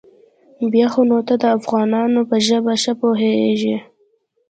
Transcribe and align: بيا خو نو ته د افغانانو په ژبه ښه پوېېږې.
بيا 0.71 0.87
خو 0.93 1.01
نو 1.09 1.17
ته 1.27 1.35
د 1.41 1.43
افغانانو 1.57 2.19
په 2.29 2.35
ژبه 2.47 2.73
ښه 2.81 2.93
پوېېږې. 2.99 3.77